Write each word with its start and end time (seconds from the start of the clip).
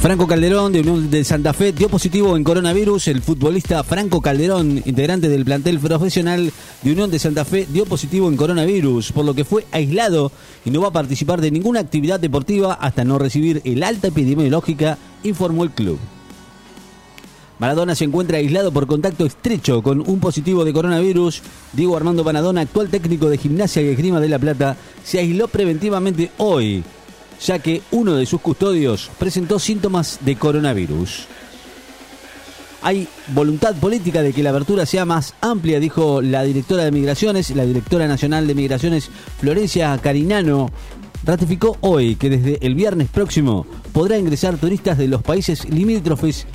Franco 0.00 0.26
Calderón 0.26 0.72
de 0.72 0.80
Unión 0.80 1.10
de 1.10 1.24
Santa 1.24 1.52
Fe 1.52 1.72
dio 1.72 1.90
positivo 1.90 2.34
en 2.34 2.42
coronavirus. 2.42 3.08
El 3.08 3.20
futbolista 3.20 3.84
Franco 3.84 4.22
Calderón, 4.22 4.82
integrante 4.86 5.28
del 5.28 5.44
plantel 5.44 5.78
profesional 5.78 6.50
de 6.80 6.90
Unión 6.90 7.10
de 7.10 7.18
Santa 7.18 7.44
Fe, 7.44 7.66
dio 7.70 7.84
positivo 7.84 8.26
en 8.30 8.36
coronavirus, 8.38 9.12
por 9.12 9.26
lo 9.26 9.34
que 9.34 9.44
fue 9.44 9.66
aislado 9.72 10.32
y 10.64 10.70
no 10.70 10.80
va 10.80 10.88
a 10.88 10.92
participar 10.92 11.42
de 11.42 11.50
ninguna 11.50 11.80
actividad 11.80 12.18
deportiva 12.18 12.72
hasta 12.72 13.04
no 13.04 13.18
recibir 13.18 13.60
el 13.66 13.82
alta 13.82 14.08
epidemiológica, 14.08 14.96
informó 15.22 15.64
el 15.64 15.70
club. 15.70 15.98
Maradona 17.58 17.94
se 17.94 18.04
encuentra 18.04 18.38
aislado 18.38 18.72
por 18.72 18.86
contacto 18.86 19.26
estrecho 19.26 19.82
con 19.82 20.00
un 20.08 20.18
positivo 20.18 20.64
de 20.64 20.72
coronavirus. 20.72 21.42
Diego 21.74 21.94
Armando 21.94 22.24
Maradona, 22.24 22.62
actual 22.62 22.88
técnico 22.88 23.28
de 23.28 23.36
gimnasia 23.36 23.82
y 23.82 23.88
esgrima 23.88 24.18
de 24.18 24.30
La 24.30 24.38
Plata, 24.38 24.78
se 25.04 25.18
aisló 25.18 25.46
preventivamente 25.46 26.30
hoy 26.38 26.82
ya 27.44 27.58
que 27.58 27.82
uno 27.90 28.16
de 28.16 28.26
sus 28.26 28.40
custodios 28.40 29.10
presentó 29.18 29.58
síntomas 29.58 30.18
de 30.20 30.36
coronavirus. 30.36 31.26
Hay 32.82 33.08
voluntad 33.28 33.74
política 33.76 34.22
de 34.22 34.32
que 34.32 34.42
la 34.42 34.50
apertura 34.50 34.86
sea 34.86 35.04
más 35.04 35.34
amplia, 35.40 35.80
dijo 35.80 36.22
la 36.22 36.42
directora 36.44 36.84
de 36.84 36.92
Migraciones, 36.92 37.50
la 37.50 37.66
directora 37.66 38.08
nacional 38.08 38.46
de 38.46 38.54
Migraciones, 38.54 39.10
Florencia 39.38 39.98
Carinano, 39.98 40.70
ratificó 41.24 41.76
hoy 41.82 42.16
que 42.16 42.30
desde 42.30 42.64
el 42.66 42.74
viernes 42.74 43.08
próximo 43.08 43.66
podrá 43.92 44.16
ingresar 44.16 44.56
turistas 44.56 44.96
de 44.96 45.08
los 45.08 45.22
países 45.22 45.68
limítrofes 45.68 46.46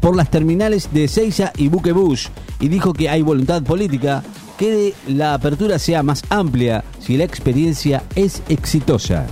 por 0.00 0.16
las 0.16 0.30
terminales 0.30 0.92
de 0.92 1.06
Seiza 1.06 1.52
y 1.56 1.68
Buquebus 1.68 2.30
y 2.58 2.68
dijo 2.68 2.92
que 2.92 3.08
hay 3.08 3.22
voluntad 3.22 3.62
política 3.62 4.24
que 4.58 4.94
la 5.06 5.34
apertura 5.34 5.78
sea 5.78 6.02
más 6.02 6.24
amplia 6.30 6.82
si 6.98 7.16
la 7.16 7.24
experiencia 7.24 8.02
es 8.16 8.42
exitosa 8.48 9.26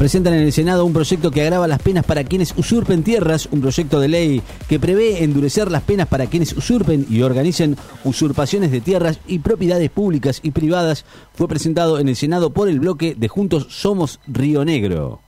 presentan 0.00 0.32
en 0.32 0.40
el 0.40 0.52
Senado 0.54 0.86
un 0.86 0.94
proyecto 0.94 1.30
que 1.30 1.42
agrava 1.42 1.68
las 1.68 1.82
penas 1.82 2.06
para 2.06 2.24
quienes 2.24 2.54
usurpen 2.56 3.02
tierras, 3.02 3.50
un 3.52 3.60
proyecto 3.60 4.00
de 4.00 4.08
ley 4.08 4.42
que 4.66 4.80
prevé 4.80 5.22
endurecer 5.22 5.70
las 5.70 5.82
penas 5.82 6.08
para 6.08 6.24
quienes 6.24 6.56
usurpen 6.56 7.04
y 7.10 7.20
organicen 7.20 7.76
usurpaciones 8.02 8.70
de 8.70 8.80
tierras 8.80 9.20
y 9.26 9.40
propiedades 9.40 9.90
públicas 9.90 10.40
y 10.42 10.52
privadas, 10.52 11.04
fue 11.34 11.48
presentado 11.48 11.98
en 11.98 12.08
el 12.08 12.16
Senado 12.16 12.48
por 12.48 12.70
el 12.70 12.80
bloque 12.80 13.14
de 13.14 13.28
Juntos 13.28 13.66
Somos 13.68 14.20
Río 14.26 14.64
Negro. 14.64 15.20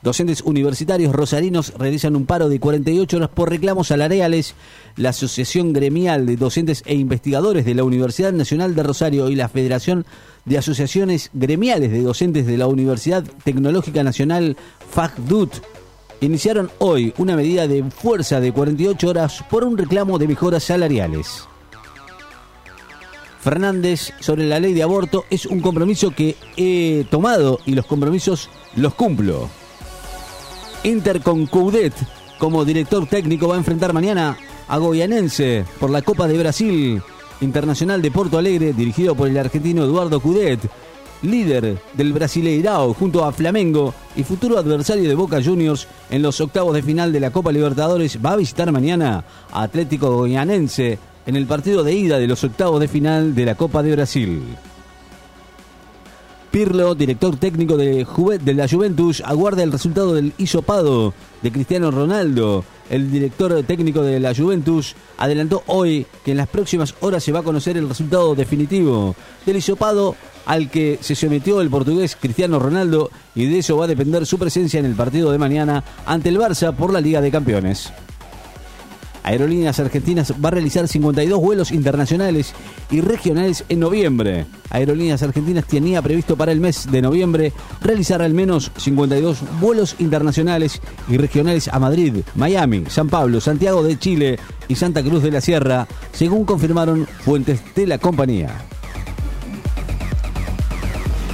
Docentes 0.00 0.42
universitarios 0.42 1.12
rosarinos 1.12 1.72
realizan 1.76 2.14
un 2.14 2.24
paro 2.24 2.48
de 2.48 2.60
48 2.60 3.16
horas 3.16 3.30
por 3.30 3.50
reclamos 3.50 3.88
salariales. 3.88 4.54
La 4.96 5.08
Asociación 5.08 5.72
Gremial 5.72 6.24
de 6.24 6.36
Docentes 6.36 6.84
e 6.86 6.94
Investigadores 6.94 7.64
de 7.64 7.74
la 7.74 7.82
Universidad 7.82 8.32
Nacional 8.32 8.76
de 8.76 8.84
Rosario 8.84 9.28
y 9.28 9.34
la 9.34 9.48
Federación 9.48 10.06
de 10.44 10.58
Asociaciones 10.58 11.30
Gremiales 11.32 11.90
de 11.90 12.02
Docentes 12.02 12.46
de 12.46 12.56
la 12.56 12.68
Universidad 12.68 13.24
Tecnológica 13.42 14.04
Nacional 14.04 14.56
FACDUT 14.90 15.54
iniciaron 16.20 16.70
hoy 16.78 17.12
una 17.18 17.36
medida 17.36 17.66
de 17.66 17.84
fuerza 17.90 18.40
de 18.40 18.52
48 18.52 19.08
horas 19.08 19.44
por 19.50 19.64
un 19.64 19.76
reclamo 19.76 20.18
de 20.18 20.28
mejoras 20.28 20.64
salariales. 20.64 21.44
Fernández 23.40 24.12
sobre 24.20 24.46
la 24.46 24.60
ley 24.60 24.74
de 24.74 24.82
aborto 24.82 25.24
es 25.30 25.46
un 25.46 25.60
compromiso 25.60 26.10
que 26.10 26.36
he 26.56 27.04
tomado 27.10 27.60
y 27.66 27.74
los 27.74 27.86
compromisos 27.86 28.50
los 28.76 28.94
cumplo. 28.94 29.48
Inter 30.84 31.20
con 31.20 31.46
Coudet 31.46 31.92
como 32.38 32.64
director 32.64 33.06
técnico 33.06 33.48
va 33.48 33.56
a 33.56 33.58
enfrentar 33.58 33.92
mañana 33.92 34.36
a 34.68 34.78
Goyanense 34.78 35.64
por 35.80 35.90
la 35.90 36.02
Copa 36.02 36.28
de 36.28 36.38
Brasil 36.38 37.02
Internacional 37.40 38.00
de 38.00 38.10
Porto 38.10 38.38
Alegre 38.38 38.72
dirigido 38.72 39.14
por 39.14 39.28
el 39.28 39.38
argentino 39.38 39.84
Eduardo 39.84 40.20
Cudet, 40.20 40.60
líder 41.22 41.78
del 41.94 42.12
Brasileirao 42.12 42.94
junto 42.94 43.24
a 43.24 43.32
Flamengo 43.32 43.92
y 44.14 44.22
futuro 44.22 44.56
adversario 44.56 45.08
de 45.08 45.14
Boca 45.16 45.42
Juniors 45.42 45.88
en 46.10 46.22
los 46.22 46.40
octavos 46.40 46.74
de 46.74 46.82
final 46.82 47.12
de 47.12 47.20
la 47.20 47.30
Copa 47.30 47.50
Libertadores, 47.50 48.18
va 48.24 48.32
a 48.32 48.36
visitar 48.36 48.70
mañana 48.70 49.24
a 49.50 49.62
Atlético 49.62 50.16
Goyanense 50.16 50.98
en 51.26 51.36
el 51.36 51.46
partido 51.46 51.82
de 51.82 51.92
ida 51.92 52.18
de 52.18 52.28
los 52.28 52.44
octavos 52.44 52.80
de 52.80 52.88
final 52.88 53.34
de 53.34 53.44
la 53.44 53.56
Copa 53.56 53.82
de 53.82 53.92
Brasil. 53.92 54.42
Pirlo, 56.58 56.96
director 56.96 57.36
técnico 57.36 57.76
de, 57.76 58.04
la 58.52 58.68
Juventus, 58.68 59.22
aguarda 59.24 59.62
el 59.62 59.70
resultado 59.70 60.14
del 60.14 60.32
hisopado 60.38 61.14
de 61.40 61.52
Cristiano 61.52 61.92
Ronaldo. 61.92 62.64
El 62.90 63.12
director 63.12 63.62
técnico 63.62 64.02
de 64.02 64.18
la 64.18 64.34
Juventus 64.34 64.96
adelantó 65.18 65.62
hoy 65.68 66.04
que 66.24 66.32
en 66.32 66.36
las 66.36 66.48
próximas 66.48 66.96
horas 66.98 67.22
se 67.22 67.30
va 67.30 67.38
a 67.38 67.44
conocer 67.44 67.76
el 67.76 67.88
resultado 67.88 68.34
definitivo 68.34 69.14
del 69.46 69.58
hisopado 69.58 70.16
al 70.46 70.68
que 70.68 70.98
se 71.00 71.14
sometió 71.14 71.60
el 71.60 71.70
portugués 71.70 72.16
Cristiano 72.20 72.58
Ronaldo 72.58 73.12
y 73.36 73.46
de 73.46 73.60
eso 73.60 73.76
va 73.76 73.84
a 73.84 73.88
depender 73.94 74.26
su 74.26 74.36
presencia 74.36 74.80
en 74.80 74.86
el 74.86 74.96
partido 74.96 75.30
de 75.30 75.38
mañana 75.38 75.84
ante 76.06 76.28
el 76.28 76.40
Barça 76.40 76.74
por 76.74 76.92
la 76.92 77.00
Liga 77.00 77.20
de 77.20 77.30
Campeones. 77.30 77.92
Aerolíneas 79.28 79.78
Argentinas 79.78 80.32
va 80.42 80.48
a 80.48 80.52
realizar 80.52 80.88
52 80.88 81.38
vuelos 81.38 81.70
internacionales 81.70 82.54
y 82.90 83.02
regionales 83.02 83.62
en 83.68 83.80
noviembre. 83.80 84.46
Aerolíneas 84.70 85.22
Argentinas 85.22 85.66
tenía 85.66 86.00
previsto 86.00 86.34
para 86.34 86.50
el 86.50 86.60
mes 86.60 86.90
de 86.90 87.02
noviembre 87.02 87.52
realizar 87.82 88.22
al 88.22 88.32
menos 88.32 88.72
52 88.78 89.40
vuelos 89.60 89.96
internacionales 89.98 90.80
y 91.10 91.18
regionales 91.18 91.68
a 91.68 91.78
Madrid, 91.78 92.22
Miami, 92.36 92.84
San 92.88 93.10
Pablo, 93.10 93.42
Santiago 93.42 93.82
de 93.82 93.98
Chile 93.98 94.38
y 94.66 94.76
Santa 94.76 95.02
Cruz 95.02 95.22
de 95.22 95.30
la 95.30 95.42
Sierra, 95.42 95.86
según 96.12 96.46
confirmaron 96.46 97.06
fuentes 97.20 97.60
de 97.74 97.86
la 97.86 97.98
compañía. 97.98 98.64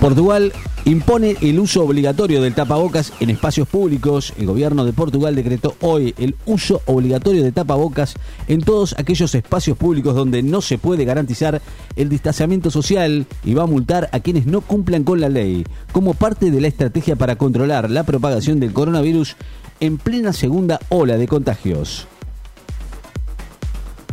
Portugal 0.00 0.53
impone 0.84 1.37
el 1.41 1.59
uso 1.59 1.83
obligatorio 1.83 2.43
del 2.43 2.55
tapabocas 2.55 3.12
en 3.21 3.31
espacios 3.31 3.67
públicos. 3.67 4.34
El 4.39 4.47
gobierno 4.47 4.84
de 4.84 4.93
Portugal 4.93 5.34
decretó 5.34 5.77
hoy 5.81 6.15
el 6.19 6.37
uso 6.45 6.83
obligatorio 6.87 7.43
de 7.43 7.53
tapabocas 7.53 8.15
en 8.49 8.61
todos 8.61 8.94
aquellos 8.99 9.34
espacios 9.34 9.78
públicos 9.78 10.15
donde 10.15 10.43
no 10.43 10.61
se 10.61 10.78
puede 10.78 11.05
garantizar 11.05 11.62
el 11.97 12.09
distanciamiento 12.09 12.71
social 12.71 13.27
y 13.44 13.55
va 13.55 13.62
a 13.62 13.67
multar 13.67 14.11
a 14.12 14.21
quienes 14.21 14.47
no 14.47 14.61
cumplan 14.61 15.05
con 15.05 15.21
la 15.21 15.28
ley, 15.28 15.65
como 15.93 16.15
parte 16.15 16.50
de 16.50 16.61
la 16.61 16.69
estrategia 16.69 17.17
para 17.17 17.37
controlar 17.37 17.91
la 17.91 18.05
propagación 18.05 18.61
del 18.61 18.73
coronavirus 18.73 19.37
en 19.81 19.97
plena 19.97 20.33
segunda 20.33 20.81
ola 20.91 21.17
de 21.17 21.27
contagios. 21.27 22.06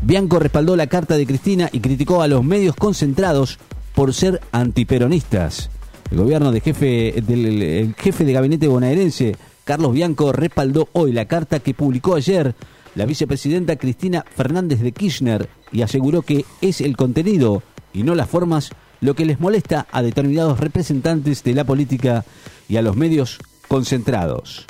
Bianco 0.03 0.39
respaldó 0.39 0.75
la 0.75 0.87
carta 0.87 1.15
de 1.15 1.27
Cristina 1.27 1.69
y 1.71 1.79
criticó 1.79 2.21
a 2.21 2.27
los 2.27 2.43
medios 2.43 2.75
concentrados 2.75 3.59
por 3.93 4.13
ser 4.13 4.41
antiperonistas. 4.51 5.69
El 6.11 6.17
gobierno 6.17 6.51
de 6.51 6.59
jefe, 6.59 7.23
del 7.25 7.95
jefe 7.97 8.25
de 8.25 8.33
gabinete 8.33 8.67
bonaerense, 8.67 9.37
Carlos 9.63 9.93
Bianco, 9.93 10.33
respaldó 10.33 10.89
hoy 10.91 11.13
la 11.13 11.25
carta 11.25 11.61
que 11.61 11.73
publicó 11.73 12.15
ayer 12.15 12.53
la 12.95 13.05
vicepresidenta 13.05 13.77
Cristina 13.77 14.25
Fernández 14.35 14.81
de 14.81 14.91
Kirchner 14.91 15.47
y 15.71 15.83
aseguró 15.83 16.21
que 16.21 16.43
es 16.59 16.81
el 16.81 16.97
contenido 16.97 17.63
y 17.93 18.03
no 18.03 18.13
las 18.13 18.29
formas 18.29 18.71
lo 18.99 19.15
que 19.15 19.23
les 19.23 19.39
molesta 19.39 19.87
a 19.89 20.01
determinados 20.01 20.59
representantes 20.59 21.45
de 21.45 21.53
la 21.53 21.63
política 21.63 22.25
y 22.67 22.75
a 22.75 22.81
los 22.81 22.97
medios 22.97 23.39
concentrados. 23.69 24.67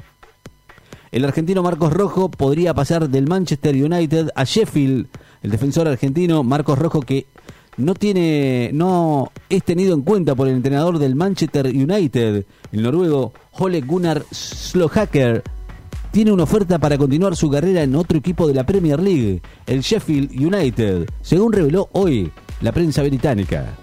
El 1.11 1.25
argentino 1.25 1.63
Marcos 1.63 1.91
Rojo 1.91 2.29
podría 2.29 2.75
pasar 2.75 3.09
del 3.09 3.27
Manchester 3.27 3.75
United 3.75 4.29
a 4.35 4.43
Sheffield. 4.43 5.07
El 5.41 5.49
defensor 5.49 5.87
argentino 5.87 6.43
Marcos 6.43 6.77
Rojo 6.77 7.01
que 7.01 7.25
no 7.77 7.93
tiene, 7.95 8.71
no 8.73 9.31
es 9.49 9.63
tenido 9.63 9.93
en 9.93 10.01
cuenta 10.01 10.35
por 10.35 10.47
el 10.47 10.55
entrenador 10.55 10.99
del 10.99 11.15
Manchester 11.15 11.67
United, 11.67 12.45
el 12.71 12.83
noruego 12.83 13.33
Ole 13.53 13.81
Gunnar 13.81 14.23
Slohacker. 14.31 15.43
Tiene 16.11 16.31
una 16.33 16.43
oferta 16.43 16.77
para 16.77 16.97
continuar 16.97 17.35
su 17.37 17.49
carrera 17.49 17.83
en 17.83 17.95
otro 17.95 18.17
equipo 18.17 18.45
de 18.47 18.53
la 18.53 18.65
Premier 18.65 18.99
League, 19.01 19.41
el 19.65 19.81
Sheffield 19.81 20.31
United, 20.31 21.09
según 21.21 21.53
reveló 21.53 21.89
hoy 21.93 22.29
la 22.59 22.73
prensa 22.73 23.01
británica. 23.01 23.77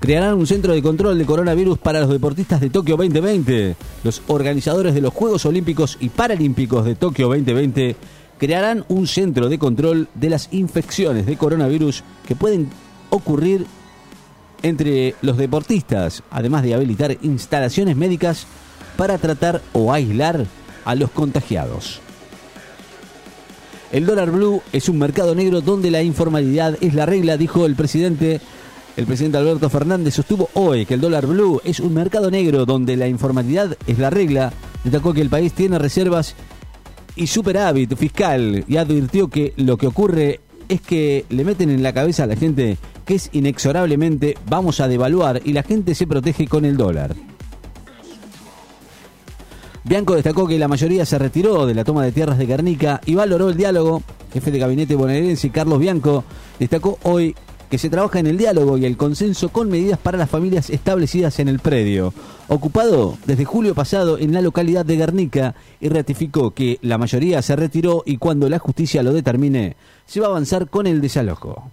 Crearán 0.00 0.38
un 0.38 0.46
centro 0.46 0.72
de 0.72 0.80
control 0.80 1.18
de 1.18 1.26
coronavirus 1.26 1.78
para 1.78 2.00
los 2.00 2.08
deportistas 2.08 2.58
de 2.62 2.70
Tokio 2.70 2.96
2020. 2.96 3.76
Los 4.02 4.22
organizadores 4.28 4.94
de 4.94 5.02
los 5.02 5.12
Juegos 5.12 5.44
Olímpicos 5.44 5.98
y 6.00 6.08
Paralímpicos 6.08 6.86
de 6.86 6.94
Tokio 6.94 7.28
2020 7.28 7.96
crearán 8.40 8.86
un 8.88 9.06
centro 9.06 9.50
de 9.50 9.58
control 9.58 10.08
de 10.14 10.30
las 10.30 10.48
infecciones 10.50 11.26
de 11.26 11.36
coronavirus 11.36 12.02
que 12.26 12.34
pueden 12.34 12.70
ocurrir 13.10 13.66
entre 14.62 15.14
los 15.20 15.36
deportistas, 15.36 16.22
además 16.30 16.62
de 16.62 16.72
habilitar 16.72 17.18
instalaciones 17.20 17.96
médicas 17.96 18.46
para 18.96 19.18
tratar 19.18 19.60
o 19.74 19.92
aislar 19.92 20.46
a 20.86 20.94
los 20.94 21.10
contagiados. 21.10 22.00
El 23.92 24.06
dólar 24.06 24.30
blue 24.30 24.62
es 24.72 24.88
un 24.88 24.98
mercado 24.98 25.34
negro 25.34 25.60
donde 25.60 25.90
la 25.90 26.02
informalidad 26.02 26.78
es 26.80 26.94
la 26.94 27.04
regla, 27.04 27.36
dijo 27.36 27.66
el 27.66 27.74
presidente. 27.74 28.40
El 28.96 29.06
presidente 29.06 29.36
Alberto 29.36 29.68
Fernández 29.68 30.14
sostuvo 30.14 30.48
hoy 30.54 30.86
que 30.86 30.94
el 30.94 31.00
dólar 31.00 31.26
blue 31.26 31.60
es 31.64 31.78
un 31.78 31.92
mercado 31.92 32.30
negro 32.30 32.64
donde 32.64 32.96
la 32.96 33.06
informalidad 33.06 33.76
es 33.86 33.98
la 33.98 34.08
regla. 34.08 34.52
Destacó 34.82 35.12
que 35.12 35.20
el 35.20 35.28
país 35.28 35.52
tiene 35.52 35.78
reservas 35.78 36.34
y 37.16 37.26
superávit 37.26 37.96
fiscal 37.96 38.64
y 38.66 38.76
advirtió 38.76 39.28
que 39.28 39.52
lo 39.56 39.76
que 39.76 39.86
ocurre 39.86 40.40
es 40.68 40.80
que 40.80 41.24
le 41.28 41.44
meten 41.44 41.70
en 41.70 41.82
la 41.82 41.92
cabeza 41.92 42.24
a 42.24 42.26
la 42.26 42.36
gente 42.36 42.78
que 43.04 43.16
es 43.16 43.28
inexorablemente 43.32 44.36
vamos 44.48 44.80
a 44.80 44.88
devaluar 44.88 45.40
y 45.44 45.52
la 45.52 45.62
gente 45.62 45.94
se 45.94 46.06
protege 46.06 46.46
con 46.46 46.64
el 46.64 46.76
dólar. 46.76 47.14
Bianco 49.82 50.14
destacó 50.14 50.46
que 50.46 50.58
la 50.58 50.68
mayoría 50.68 51.06
se 51.06 51.18
retiró 51.18 51.66
de 51.66 51.74
la 51.74 51.84
toma 51.84 52.04
de 52.04 52.12
tierras 52.12 52.38
de 52.38 52.46
Guernica 52.46 53.00
y 53.06 53.14
valoró 53.14 53.48
el 53.48 53.56
diálogo. 53.56 54.02
Jefe 54.32 54.50
de 54.50 54.58
gabinete 54.58 54.94
bonaerense 54.94 55.50
Carlos 55.50 55.80
Bianco 55.80 56.22
destacó 56.58 56.98
hoy 57.02 57.34
que 57.70 57.78
se 57.78 57.88
trabaja 57.88 58.18
en 58.18 58.26
el 58.26 58.36
diálogo 58.36 58.76
y 58.76 58.84
el 58.84 58.96
consenso 58.96 59.48
con 59.50 59.70
medidas 59.70 59.98
para 59.98 60.18
las 60.18 60.28
familias 60.28 60.70
establecidas 60.70 61.38
en 61.38 61.46
el 61.48 61.60
predio, 61.60 62.12
ocupado 62.48 63.16
desde 63.26 63.44
julio 63.44 63.74
pasado 63.74 64.18
en 64.18 64.34
la 64.34 64.42
localidad 64.42 64.84
de 64.84 64.96
Guernica, 64.96 65.54
y 65.80 65.88
ratificó 65.88 66.50
que 66.50 66.78
la 66.82 66.98
mayoría 66.98 67.40
se 67.42 67.54
retiró 67.54 68.02
y 68.04 68.16
cuando 68.16 68.48
la 68.48 68.58
justicia 68.58 69.04
lo 69.04 69.12
determine, 69.12 69.76
se 70.04 70.20
va 70.20 70.26
a 70.26 70.30
avanzar 70.30 70.68
con 70.68 70.88
el 70.88 71.00
desalojo. 71.00 71.70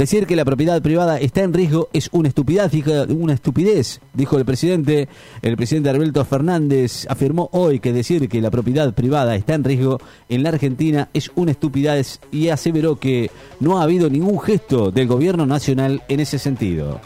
Decir 0.00 0.26
que 0.26 0.34
la 0.34 0.46
propiedad 0.46 0.80
privada 0.80 1.20
está 1.20 1.42
en 1.42 1.52
riesgo 1.52 1.90
es 1.92 2.08
una 2.12 2.28
estupidez, 2.28 2.72
una 3.10 3.34
estupidez, 3.34 4.00
dijo 4.14 4.38
el 4.38 4.46
presidente. 4.46 5.10
El 5.42 5.58
presidente 5.58 5.90
Alberto 5.90 6.24
Fernández 6.24 7.04
afirmó 7.10 7.50
hoy 7.52 7.80
que 7.80 7.92
decir 7.92 8.26
que 8.30 8.40
la 8.40 8.50
propiedad 8.50 8.94
privada 8.94 9.36
está 9.36 9.52
en 9.52 9.62
riesgo 9.62 10.00
en 10.30 10.42
la 10.42 10.48
Argentina 10.48 11.10
es 11.12 11.30
una 11.34 11.50
estupidez 11.50 12.18
y 12.32 12.48
aseveró 12.48 12.96
que 12.96 13.30
no 13.60 13.78
ha 13.78 13.82
habido 13.82 14.08
ningún 14.08 14.40
gesto 14.40 14.90
del 14.90 15.06
gobierno 15.06 15.44
nacional 15.44 16.02
en 16.08 16.20
ese 16.20 16.38
sentido. 16.38 16.98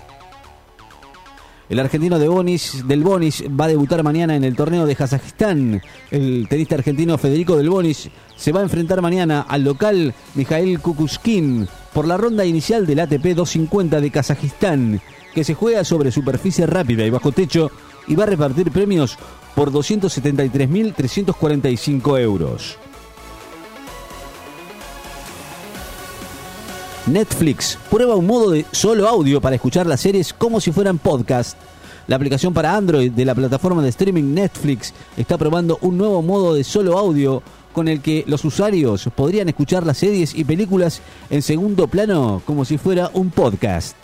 El 1.68 1.80
argentino 1.80 2.16
del 2.20 3.02
Bonis 3.02 3.44
va 3.60 3.64
a 3.64 3.68
debutar 3.68 4.04
mañana 4.04 4.36
en 4.36 4.44
el 4.44 4.54
torneo 4.54 4.86
de 4.86 4.94
Kazajistán. 4.94 5.82
El 6.12 6.46
tenista 6.48 6.76
argentino 6.76 7.18
Federico 7.18 7.56
del 7.56 7.70
Bonis 7.70 8.08
se 8.36 8.52
va 8.52 8.60
a 8.60 8.62
enfrentar 8.62 9.02
mañana 9.02 9.40
al 9.40 9.64
local 9.64 10.14
Mijail 10.36 10.78
Kukushkin 10.78 11.66
por 11.94 12.06
la 12.06 12.18
ronda 12.18 12.44
inicial 12.44 12.86
del 12.86 13.00
ATP 13.00 13.34
250 13.36 14.00
de 14.00 14.10
Kazajistán, 14.10 15.00
que 15.32 15.44
se 15.44 15.54
juega 15.54 15.84
sobre 15.84 16.10
superficie 16.10 16.66
rápida 16.66 17.06
y 17.06 17.10
bajo 17.10 17.30
techo 17.32 17.70
y 18.06 18.16
va 18.16 18.24
a 18.24 18.26
repartir 18.26 18.70
premios 18.70 19.16
por 19.54 19.72
273.345 19.72 22.20
euros. 22.20 22.76
Netflix 27.06 27.78
prueba 27.90 28.16
un 28.16 28.26
modo 28.26 28.50
de 28.50 28.66
solo 28.72 29.08
audio 29.08 29.40
para 29.40 29.56
escuchar 29.56 29.86
las 29.86 30.00
series 30.00 30.32
como 30.32 30.60
si 30.60 30.72
fueran 30.72 30.98
podcast. 30.98 31.56
La 32.06 32.16
aplicación 32.16 32.52
para 32.52 32.74
Android 32.74 33.12
de 33.12 33.24
la 33.24 33.34
plataforma 33.34 33.82
de 33.82 33.88
streaming 33.90 34.34
Netflix 34.34 34.92
está 35.16 35.38
probando 35.38 35.78
un 35.80 35.96
nuevo 35.96 36.20
modo 36.22 36.54
de 36.54 36.64
solo 36.64 36.98
audio 36.98 37.42
con 37.74 37.88
el 37.88 38.00
que 38.00 38.24
los 38.26 38.42
usuarios 38.46 39.10
podrían 39.14 39.50
escuchar 39.50 39.84
las 39.84 39.98
series 39.98 40.34
y 40.34 40.44
películas 40.44 41.02
en 41.28 41.42
segundo 41.42 41.88
plano 41.88 42.40
como 42.46 42.64
si 42.64 42.78
fuera 42.78 43.10
un 43.12 43.28
podcast. 43.30 43.94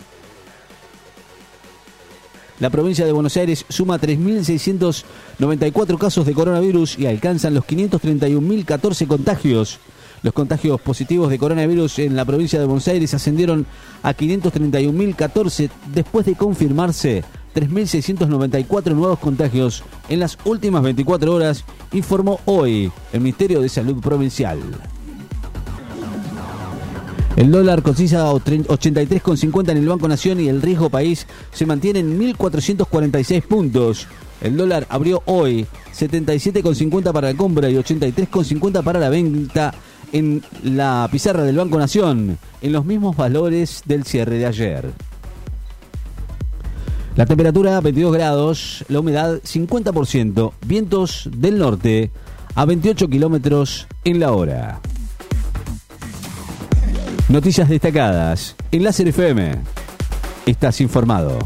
La 2.59 2.69
provincia 2.69 3.05
de 3.07 3.11
Buenos 3.11 3.35
Aires 3.37 3.65
suma 3.69 3.99
3.694 3.99 5.97
casos 5.97 6.27
de 6.27 6.33
coronavirus 6.33 6.99
y 6.99 7.07
alcanzan 7.07 7.55
los 7.55 7.65
531.014 7.65 9.07
contagios. 9.07 9.79
Los 10.23 10.33
contagios 10.33 10.79
positivos 10.79 11.29
de 11.29 11.39
coronavirus 11.39 11.99
en 11.99 12.15
la 12.15 12.25
provincia 12.25 12.59
de 12.59 12.65
Buenos 12.65 12.87
Aires 12.87 13.13
ascendieron 13.13 13.65
a 14.03 14.13
531.014 14.13 15.69
después 15.93 16.27
de 16.27 16.35
confirmarse 16.35 17.23
3.694 17.55 18.93
nuevos 18.93 19.17
contagios 19.17 19.83
en 20.09 20.19
las 20.19 20.37
últimas 20.45 20.83
24 20.83 21.33
horas, 21.33 21.65
informó 21.91 22.39
hoy 22.45 22.91
el 23.11 23.21
Ministerio 23.21 23.61
de 23.61 23.69
Salud 23.69 23.99
Provincial. 23.99 24.59
El 27.35 27.49
dólar 27.49 27.81
cotiza 27.81 28.27
a 28.27 28.33
83,50 28.33 29.69
en 29.71 29.77
el 29.77 29.87
Banco 29.87 30.07
Nación 30.07 30.39
y 30.39 30.49
el 30.49 30.61
riesgo 30.61 30.89
país 30.89 31.25
se 31.51 31.65
mantiene 31.65 31.99
en 31.99 32.19
1.446 32.19 33.41
puntos. 33.41 34.07
El 34.41 34.57
dólar 34.57 34.85
abrió 34.89 35.23
hoy 35.25 35.65
77,50 35.97 37.11
para 37.11 37.31
la 37.31 37.37
compra 37.37 37.69
y 37.69 37.75
83,50 37.75 38.83
para 38.83 38.99
la 38.99 39.09
venta 39.09 39.73
en 40.11 40.43
la 40.63 41.07
pizarra 41.11 41.43
del 41.43 41.57
Banco 41.57 41.77
Nación, 41.77 42.37
en 42.61 42.71
los 42.71 42.85
mismos 42.85 43.15
valores 43.15 43.83
del 43.85 44.03
cierre 44.05 44.37
de 44.37 44.45
ayer. 44.45 44.91
La 47.15 47.25
temperatura 47.25 47.79
22 47.81 48.13
grados, 48.13 48.85
la 48.87 48.99
humedad 48.99 49.41
50%, 49.43 50.53
vientos 50.65 51.29
del 51.35 51.57
norte 51.57 52.11
a 52.55 52.65
28 52.65 53.09
kilómetros 53.09 53.87
en 54.03 54.19
la 54.19 54.31
hora. 54.31 54.79
Noticias 57.27 57.69
destacadas 57.69 58.55
en 58.71 58.83
Láser 58.83 59.07
FM. 59.07 59.55
Estás 60.45 60.81
informado. 60.81 61.39